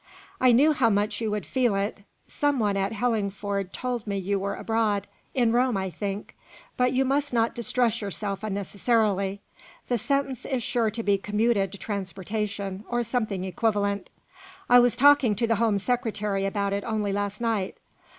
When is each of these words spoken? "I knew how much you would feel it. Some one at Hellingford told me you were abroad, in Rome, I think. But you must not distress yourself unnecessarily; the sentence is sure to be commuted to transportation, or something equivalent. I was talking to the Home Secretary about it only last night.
"I 0.39 0.51
knew 0.51 0.73
how 0.73 0.89
much 0.89 1.21
you 1.21 1.29
would 1.29 1.45
feel 1.45 1.75
it. 1.75 2.01
Some 2.27 2.57
one 2.57 2.75
at 2.75 2.91
Hellingford 2.91 3.71
told 3.71 4.07
me 4.07 4.17
you 4.17 4.39
were 4.39 4.55
abroad, 4.55 5.05
in 5.35 5.51
Rome, 5.51 5.77
I 5.77 5.91
think. 5.91 6.35
But 6.75 6.91
you 6.91 7.05
must 7.05 7.33
not 7.33 7.53
distress 7.53 8.01
yourself 8.01 8.43
unnecessarily; 8.43 9.41
the 9.89 9.99
sentence 9.99 10.43
is 10.43 10.63
sure 10.63 10.89
to 10.89 11.03
be 11.03 11.19
commuted 11.19 11.71
to 11.71 11.77
transportation, 11.77 12.83
or 12.89 13.03
something 13.03 13.43
equivalent. 13.43 14.09
I 14.67 14.79
was 14.79 14.95
talking 14.95 15.35
to 15.35 15.45
the 15.45 15.57
Home 15.61 15.77
Secretary 15.77 16.47
about 16.47 16.73
it 16.73 16.83
only 16.83 17.13
last 17.13 17.39
night. 17.39 17.77